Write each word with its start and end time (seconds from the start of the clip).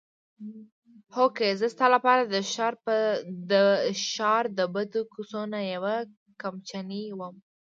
هوکې 1.15 1.47
زه 1.59 1.67
ستا 1.73 1.85
لپاره 1.95 2.21
د 3.51 3.53
ښار 4.13 4.43
د 4.57 4.59
بدو 4.75 5.01
کوڅو 5.13 5.41
نه 5.53 5.59
یوه 5.73 5.95
کمچنۍ 6.41 7.03
وم. 7.13 7.35